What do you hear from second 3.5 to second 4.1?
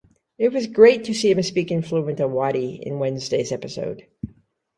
episode.